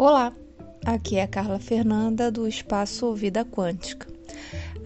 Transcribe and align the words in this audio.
Olá, 0.00 0.32
aqui 0.86 1.16
é 1.16 1.24
a 1.24 1.26
Carla 1.26 1.58
Fernanda 1.58 2.30
do 2.30 2.46
Espaço 2.46 3.12
Vida 3.14 3.44
Quântica. 3.44 4.06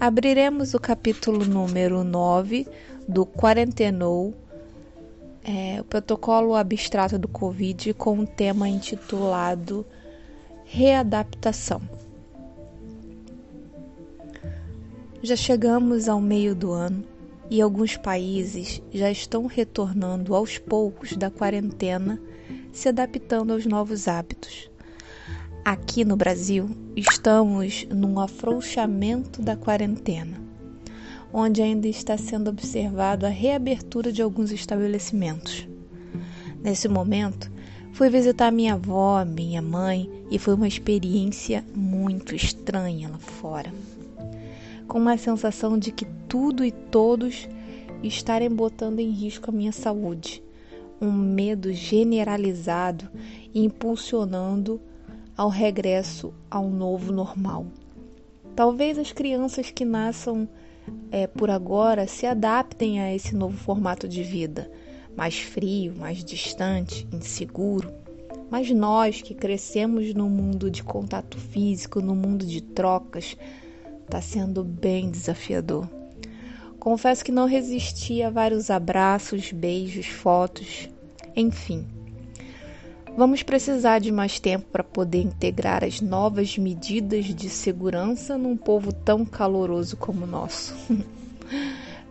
Abriremos 0.00 0.72
o 0.72 0.80
capítulo 0.80 1.44
número 1.44 2.02
9 2.02 2.66
do 3.06 3.26
Quarentenou, 3.26 4.32
é, 5.44 5.78
o 5.82 5.84
protocolo 5.84 6.54
abstrato 6.54 7.18
do 7.18 7.28
Covid, 7.28 7.92
com 7.92 8.20
um 8.20 8.24
tema 8.24 8.66
intitulado 8.70 9.84
Readaptação. 10.64 11.82
Já 15.22 15.36
chegamos 15.36 16.08
ao 16.08 16.22
meio 16.22 16.54
do 16.54 16.72
ano 16.72 17.04
e 17.50 17.60
alguns 17.60 17.98
países 17.98 18.80
já 18.90 19.10
estão 19.10 19.44
retornando 19.44 20.34
aos 20.34 20.56
poucos 20.56 21.14
da 21.18 21.30
quarentena, 21.30 22.18
se 22.72 22.88
adaptando 22.88 23.52
aos 23.52 23.66
novos 23.66 24.08
hábitos. 24.08 24.71
Aqui 25.64 26.04
no 26.04 26.16
Brasil, 26.16 26.68
estamos 26.96 27.86
num 27.88 28.18
afrouxamento 28.18 29.40
da 29.40 29.54
quarentena, 29.54 30.42
onde 31.32 31.62
ainda 31.62 31.86
está 31.86 32.18
sendo 32.18 32.50
observado 32.50 33.24
a 33.24 33.28
reabertura 33.28 34.10
de 34.10 34.20
alguns 34.20 34.50
estabelecimentos. 34.50 35.68
Nesse 36.64 36.88
momento, 36.88 37.48
fui 37.92 38.10
visitar 38.10 38.50
minha 38.50 38.74
avó, 38.74 39.24
minha 39.24 39.62
mãe, 39.62 40.10
e 40.32 40.36
foi 40.36 40.54
uma 40.54 40.66
experiência 40.66 41.64
muito 41.72 42.34
estranha 42.34 43.08
lá 43.08 43.18
fora. 43.18 43.72
Com 44.88 44.98
uma 44.98 45.16
sensação 45.16 45.78
de 45.78 45.92
que 45.92 46.06
tudo 46.28 46.64
e 46.64 46.72
todos 46.72 47.48
estarem 48.02 48.50
botando 48.50 48.98
em 48.98 49.10
risco 49.10 49.48
a 49.48 49.54
minha 49.54 49.72
saúde, 49.72 50.42
um 51.00 51.12
medo 51.12 51.72
generalizado 51.72 53.08
impulsionando 53.54 54.80
ao 55.36 55.48
regresso 55.48 56.32
ao 56.50 56.68
novo 56.68 57.12
normal. 57.12 57.66
Talvez 58.54 58.98
as 58.98 59.12
crianças 59.12 59.70
que 59.70 59.84
nasçam 59.84 60.48
é, 61.10 61.26
por 61.26 61.50
agora 61.50 62.06
se 62.06 62.26
adaptem 62.26 63.00
a 63.00 63.14
esse 63.14 63.34
novo 63.34 63.56
formato 63.56 64.08
de 64.08 64.22
vida, 64.22 64.70
mais 65.16 65.38
frio, 65.38 65.94
mais 65.96 66.24
distante, 66.24 67.06
inseguro. 67.12 67.92
Mas 68.50 68.70
nós 68.70 69.22
que 69.22 69.34
crescemos 69.34 70.12
no 70.12 70.28
mundo 70.28 70.70
de 70.70 70.82
contato 70.82 71.38
físico, 71.38 72.00
no 72.00 72.14
mundo 72.14 72.44
de 72.44 72.60
trocas, 72.60 73.36
está 74.04 74.20
sendo 74.20 74.62
bem 74.62 75.10
desafiador. 75.10 75.88
Confesso 76.78 77.24
que 77.24 77.32
não 77.32 77.46
resisti 77.46 78.22
a 78.22 78.28
vários 78.28 78.68
abraços, 78.68 79.52
beijos, 79.52 80.06
fotos, 80.06 80.88
enfim. 81.34 81.86
Vamos 83.14 83.42
precisar 83.42 83.98
de 83.98 84.10
mais 84.10 84.40
tempo 84.40 84.64
para 84.72 84.82
poder 84.82 85.20
integrar 85.20 85.84
as 85.84 86.00
novas 86.00 86.56
medidas 86.56 87.26
de 87.26 87.50
segurança 87.50 88.38
num 88.38 88.56
povo 88.56 88.90
tão 88.90 89.22
caloroso 89.22 89.98
como 89.98 90.24
o 90.24 90.26
nosso. 90.26 90.74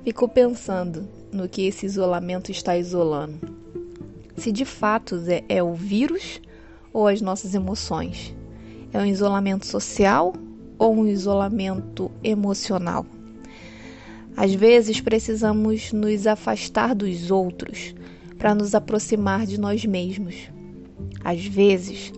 Fico 0.05 0.27
pensando 0.27 1.07
no 1.33 1.49
que 1.49 1.65
esse 1.65 1.87
isolamento 1.87 2.51
está 2.51 2.77
isolando. 2.77 3.39
Se 4.37 4.51
de 4.51 4.63
fato 4.63 5.19
é, 5.27 5.43
é 5.49 5.63
o 5.63 5.73
vírus 5.73 6.39
ou 6.93 7.07
as 7.07 7.19
nossas 7.19 7.55
emoções? 7.55 8.31
É 8.93 8.99
um 8.99 9.05
isolamento 9.05 9.65
social 9.65 10.33
ou 10.77 10.95
um 10.95 11.07
isolamento 11.07 12.11
emocional? 12.23 13.07
Às 14.37 14.53
vezes 14.53 15.01
precisamos 15.01 15.91
nos 15.91 16.27
afastar 16.27 16.93
dos 16.93 17.31
outros 17.31 17.95
para 18.37 18.53
nos 18.53 18.75
aproximar 18.75 19.47
de 19.47 19.59
nós 19.59 19.83
mesmos. 19.83 20.51
Às 21.23 21.45
vezes, 21.45 22.11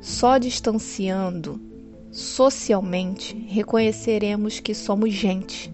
só 0.00 0.38
distanciando 0.38 1.60
socialmente, 2.10 3.36
reconheceremos 3.48 4.60
que 4.60 4.74
somos 4.74 5.12
gente, 5.12 5.72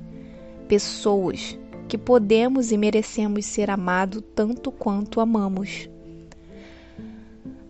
pessoas 0.69 1.59
que 1.89 1.99
podemos 1.99 2.73
e 2.73 2.77
merecemos 2.77 3.47
ser 3.47 3.71
amados 3.71 4.23
tanto 4.35 4.73
quanto 4.73 5.21
amamos. 5.21 5.89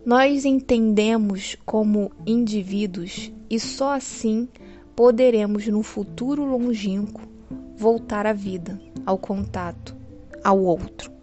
Nós 0.05 0.45
entendemos 0.45 1.57
como 1.65 2.11
indivíduos 2.25 3.31
e 3.49 3.59
só 3.59 3.93
assim 3.93 4.47
poderemos, 4.95 5.67
no 5.67 5.83
futuro 5.83 6.45
longínquo, 6.45 7.21
voltar 7.75 8.25
à 8.25 8.33
vida, 8.33 8.79
ao 9.05 9.17
contato, 9.17 9.95
ao 10.43 10.59
outro. 10.59 11.14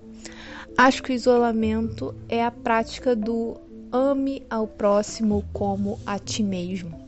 Acho 0.76 1.02
que 1.02 1.12
o 1.12 1.14
isolamento 1.14 2.14
é 2.28 2.42
a 2.42 2.50
prática 2.50 3.14
do 3.14 3.60
ame 3.92 4.42
ao 4.48 4.66
próximo 4.66 5.44
como 5.52 6.00
a 6.06 6.18
ti 6.18 6.42
mesmo. 6.42 6.98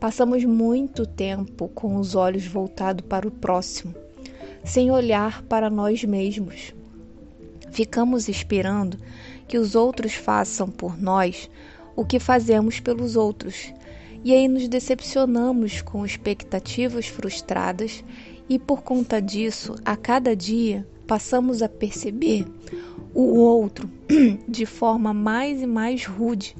Passamos 0.00 0.44
muito 0.44 1.06
tempo 1.06 1.68
com 1.68 1.96
os 1.96 2.16
olhos 2.16 2.44
voltados 2.44 3.06
para 3.06 3.26
o 3.26 3.30
próximo, 3.30 3.94
sem 4.64 4.90
olhar 4.90 5.42
para 5.42 5.70
nós 5.70 6.02
mesmos. 6.02 6.74
Ficamos 7.70 8.28
esperando 8.28 8.98
que 9.46 9.58
os 9.58 9.76
outros 9.76 10.14
façam 10.14 10.68
por 10.68 11.00
nós 11.00 11.48
o 11.94 12.04
que 12.04 12.18
fazemos 12.18 12.80
pelos 12.80 13.14
outros, 13.14 13.72
e 14.24 14.34
aí 14.34 14.48
nos 14.48 14.68
decepcionamos 14.68 15.82
com 15.82 16.04
expectativas 16.04 17.06
frustradas, 17.06 18.04
e 18.48 18.58
por 18.58 18.82
conta 18.82 19.22
disso, 19.22 19.76
a 19.84 19.96
cada 19.96 20.34
dia 20.34 20.86
passamos 21.06 21.62
a 21.62 21.68
perceber 21.68 22.46
o 23.14 23.38
outro 23.38 23.88
de 24.48 24.66
forma 24.66 25.14
mais 25.14 25.62
e 25.62 25.66
mais 25.66 26.04
rude, 26.04 26.56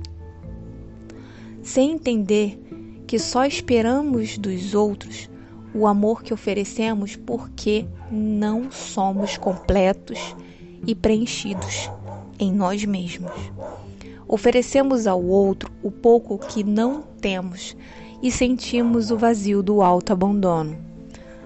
sem 1.63 1.93
entender 1.93 2.59
que 3.07 3.19
só 3.19 3.45
esperamos 3.45 4.39
dos 4.39 4.75
outros 4.75 5.29
o 5.75 5.87
amor 5.87 6.23
que 6.23 6.33
oferecemos 6.33 7.17
porque 7.17 7.87
não 8.11 8.71
somos 8.71 9.37
completos 9.37 10.35
e 10.87 10.95
preenchidos 10.95 11.91
em 12.39 12.53
nós 12.53 12.85
mesmos. 12.85 13.33
Oferecemos 14.27 15.07
ao 15.07 15.23
outro 15.23 15.71
o 15.83 15.91
pouco 15.91 16.39
que 16.39 16.65
não 16.65 17.03
temos 17.21 17.77
e 18.23 18.31
sentimos 18.31 19.11
o 19.11 19.17
vazio 19.17 19.63
do 19.63 19.83
alto 19.83 20.13
abandono. 20.13 20.77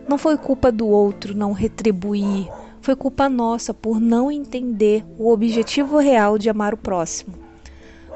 Não 0.08 0.16
foi 0.16 0.36
culpa 0.36 0.70
do 0.70 0.86
outro 0.86 1.34
não 1.34 1.52
retribuir 1.52 2.48
foi 2.80 2.96
culpa 2.96 3.28
nossa 3.28 3.74
por 3.74 4.00
não 4.00 4.30
entender 4.30 5.04
o 5.18 5.30
objetivo 5.30 5.98
real 5.98 6.38
de 6.38 6.48
amar 6.48 6.74
o 6.74 6.78
próximo. 6.78 7.34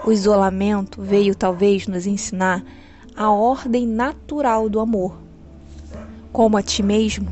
O 0.04 0.12
isolamento 0.12 1.00
veio 1.00 1.34
talvez 1.34 1.86
nos 1.86 2.06
ensinar 2.06 2.64
a 3.16 3.30
ordem 3.30 3.86
natural 3.86 4.68
do 4.68 4.80
amor. 4.80 5.16
Como 6.32 6.56
a 6.56 6.62
ti 6.62 6.82
mesmo, 6.82 7.28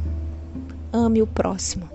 ame 0.93 1.21
o 1.21 1.27
próximo. 1.27 1.89